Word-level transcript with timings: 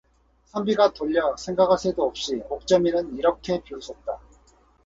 선비가 0.45 0.93
돌려 0.93 1.37
생각할 1.37 1.77
새도 1.77 2.01
없이 2.03 2.41
옥점이는 2.49 3.17
이렇게 3.19 3.61
비웃었다. 3.61 4.19